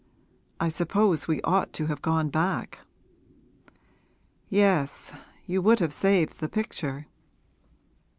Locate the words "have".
1.85-2.01, 5.79-5.93